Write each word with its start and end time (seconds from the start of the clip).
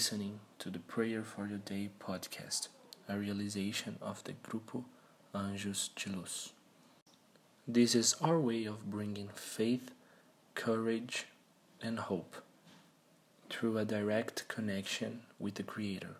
listening 0.00 0.40
to 0.58 0.70
the 0.70 0.78
Prayer 0.78 1.22
for 1.22 1.46
Your 1.46 1.58
Day 1.58 1.90
podcast, 2.00 2.68
a 3.06 3.18
realization 3.18 3.98
of 4.00 4.24
the 4.24 4.32
Grupo 4.32 4.84
Anjos 5.34 5.90
de 5.94 6.16
Luz. 6.16 6.54
This 7.68 7.94
is 7.94 8.16
our 8.22 8.40
way 8.40 8.64
of 8.64 8.88
bringing 8.88 9.28
faith, 9.34 9.90
courage, 10.54 11.26
and 11.82 11.98
hope 11.98 12.36
through 13.50 13.76
a 13.76 13.84
direct 13.84 14.48
connection 14.48 15.20
with 15.38 15.56
the 15.56 15.62
Creator. 15.62 16.16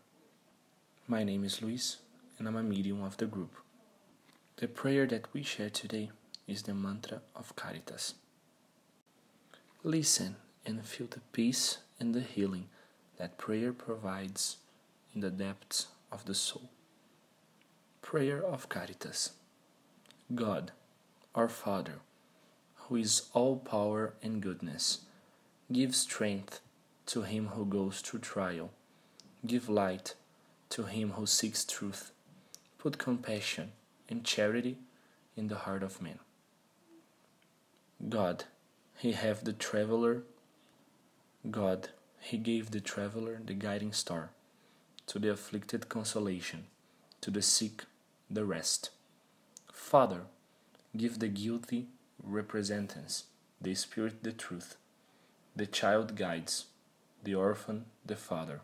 My 1.09 1.25
name 1.25 1.43
is 1.43 1.63
Luis, 1.63 1.97
and 2.39 2.47
I'm 2.47 2.57
a 2.57 2.63
medium 2.63 3.03
of 3.03 3.17
the 3.17 3.25
group. 3.25 3.55
The 4.57 4.69
prayer 4.69 5.07
that 5.07 5.33
we 5.33 5.43
share 5.43 5.71
today 5.71 6.11
is 6.47 6.65
the 6.65 6.75
mantra 6.75 7.23
of 7.35 7.57
Caritas. 7.57 8.13
Listen 9.83 10.37
and 10.67 10.85
feel 10.85 11.07
the 11.07 11.21
peace 11.33 11.79
and 11.99 12.15
the 12.15 12.21
healing 12.21 12.69
that 13.21 13.37
prayer 13.37 13.71
provides 13.71 14.57
in 15.15 15.21
the 15.21 15.29
depths 15.29 15.89
of 16.11 16.25
the 16.25 16.35
soul. 16.35 16.71
Prayer 18.01 18.43
of 18.43 18.71
Caritas. 18.71 19.33
God, 20.35 20.73
our 21.35 21.51
Father, 21.51 21.97
who 22.77 22.97
is 22.97 23.29
all 23.35 23.57
power 23.57 24.15
and 24.23 24.41
goodness, 24.41 25.01
give 25.71 25.95
strength 25.95 26.61
to 27.05 27.21
him 27.21 27.49
who 27.49 27.67
goes 27.67 28.01
through 28.01 28.21
trial. 28.21 28.71
Give 29.47 29.69
light 29.69 30.15
to 30.71 30.85
him 30.85 31.11
who 31.11 31.27
seeks 31.27 31.67
truth. 31.67 32.13
Put 32.79 32.97
compassion 32.97 33.73
and 34.09 34.25
charity 34.25 34.79
in 35.37 35.49
the 35.49 35.57
heart 35.67 35.83
of 35.83 36.01
man. 36.01 36.21
God, 38.09 38.45
He 38.97 39.13
have 39.13 39.45
the 39.45 39.53
traveler. 39.53 40.23
God, 41.51 41.91
He 42.21 42.37
gave 42.37 42.71
the 42.71 42.81
traveler 42.81 43.41
the 43.45 43.55
guiding 43.55 43.93
star, 43.93 44.31
to 45.07 45.19
the 45.19 45.31
afflicted 45.31 45.89
consolation, 45.89 46.67
to 47.23 47.31
the 47.31 47.43
sick 47.43 47.85
the 48.31 48.45
rest. 48.45 48.91
Father, 49.73 50.23
give 50.97 51.19
the 51.19 51.29
guilty 51.29 51.89
repentance, 52.23 53.25
the 53.61 53.75
spirit 53.75 54.23
the 54.23 54.33
truth, 54.33 54.77
the 55.57 55.67
child 55.67 56.15
guides, 56.15 56.67
the 57.25 57.35
orphan 57.35 57.87
the 58.07 58.17
father. 58.17 58.61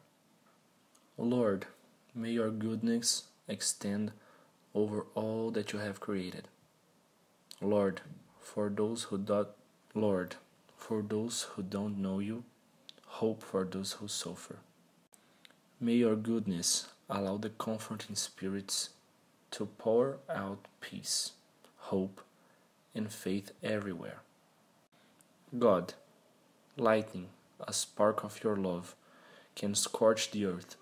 Lord, 1.19 1.67
may 2.15 2.31
your 2.33 2.51
goodness 2.51 3.25
extend 3.49 4.13
over 4.75 5.07
all 5.15 5.51
that 5.51 5.73
you 5.73 5.79
have 5.79 5.99
created. 5.99 6.49
Lord, 7.61 8.03
for 8.41 8.69
those 8.69 9.05
who 9.05 9.19
do 9.19 9.47
Lord, 9.95 10.37
for 10.77 11.03
those 11.03 11.43
who 11.43 11.63
don't 11.63 11.99
know 11.99 12.19
you, 12.19 12.45
hope 13.21 13.43
for 13.43 13.65
those 13.65 13.93
who 13.93 14.07
suffer. 14.07 14.57
May 15.81 15.95
your 15.95 16.17
goodness 16.17 16.89
allow 17.09 17.39
the 17.39 17.49
comforting 17.49 18.15
spirits 18.15 18.91
to 19.53 19.65
pour 19.65 20.19
out 20.29 20.67
peace, 20.83 21.33
hope, 21.77 22.21
and 22.95 23.11
faith 23.11 23.53
everywhere. 23.63 24.21
God, 25.59 25.95
lightning, 26.77 27.29
a 27.67 27.73
spark 27.73 28.23
of 28.23 28.45
your 28.45 28.57
love, 28.57 28.95
can 29.55 29.75
scorch 29.75 30.31
the 30.31 30.45
earth. 30.45 30.77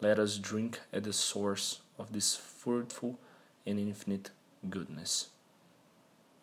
Let 0.00 0.20
us 0.20 0.38
drink 0.38 0.78
at 0.92 1.02
the 1.02 1.12
source 1.12 1.80
of 1.98 2.12
this 2.12 2.36
fruitful 2.36 3.18
and 3.66 3.80
infinite 3.80 4.30
goodness. 4.70 5.30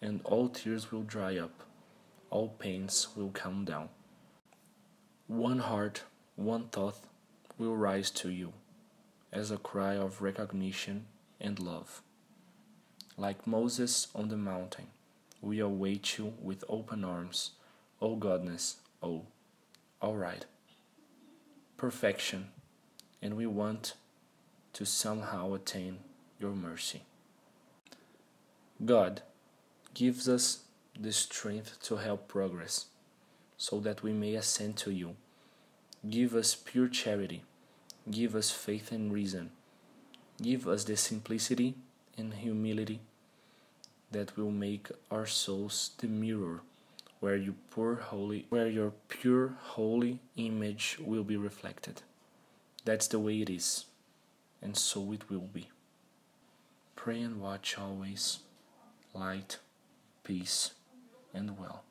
And 0.01 0.19
all 0.25 0.49
tears 0.49 0.91
will 0.91 1.03
dry 1.03 1.37
up, 1.37 1.63
all 2.29 2.49
pains 2.49 3.07
will 3.15 3.29
come 3.29 3.63
down. 3.63 3.87
One 5.29 5.59
heart, 5.59 6.01
one 6.35 6.69
thought 6.69 6.97
will 7.59 7.77
rise 7.77 8.09
to 8.09 8.29
you 8.29 8.51
as 9.31 9.51
a 9.51 9.57
cry 9.57 9.93
of 9.93 10.23
recognition 10.23 11.05
and 11.39 11.59
love. 11.59 12.01
Like 13.15 13.45
Moses 13.45 14.07
on 14.15 14.29
the 14.29 14.37
mountain, 14.37 14.87
we 15.39 15.59
await 15.59 16.17
you 16.17 16.33
with 16.41 16.63
open 16.67 17.03
arms, 17.05 17.51
O 18.01 18.15
Godness, 18.15 18.77
O 19.03 19.27
all 20.01 20.15
right, 20.15 20.45
perfection, 21.77 22.47
and 23.21 23.37
we 23.37 23.45
want 23.45 23.93
to 24.73 24.83
somehow 24.83 25.53
attain 25.53 25.99
your 26.39 26.53
mercy. 26.53 27.03
God 28.83 29.21
gives 29.93 30.27
us 30.27 30.63
the 30.99 31.11
strength 31.11 31.79
to 31.83 31.97
help 31.97 32.27
progress 32.27 32.87
so 33.59 33.81
that 33.81 34.01
we 34.01 34.13
may 34.13 34.35
ascend 34.35 34.77
to 34.77 34.91
you. 34.91 35.17
Give 36.07 36.33
us 36.33 36.55
pure 36.55 36.87
charity, 36.87 37.43
give 38.09 38.33
us 38.33 38.51
faith 38.51 38.91
and 38.93 39.11
reason, 39.11 39.51
give 40.41 40.65
us 40.65 40.85
the 40.85 40.95
simplicity 40.95 41.75
and 42.17 42.33
humility 42.33 43.01
that 44.11 44.37
will 44.37 44.51
make 44.51 44.87
our 45.11 45.25
souls 45.25 45.91
the 45.97 46.07
mirror 46.07 46.61
where 47.19 47.35
you 47.35 47.55
pure 47.73 47.95
holy 47.95 48.45
where 48.47 48.69
your 48.69 48.93
pure 49.09 49.55
holy 49.59 50.19
image 50.37 50.97
will 51.03 51.25
be 51.25 51.35
reflected. 51.35 52.01
That's 52.85 53.07
the 53.07 53.19
way 53.19 53.41
it 53.41 53.49
is 53.49 53.85
and 54.61 54.77
so 54.77 55.11
it 55.11 55.29
will 55.29 55.49
be. 55.53 55.67
Pray 56.95 57.21
and 57.21 57.41
watch 57.41 57.77
always. 57.77 58.39
Light 59.13 59.57
peace 60.23 60.71
and 61.33 61.59
well 61.59 61.83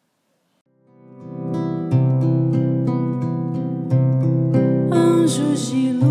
hoje 5.69 6.08